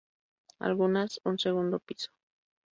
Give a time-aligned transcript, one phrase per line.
[0.57, 2.09] Algunas un segundo piso.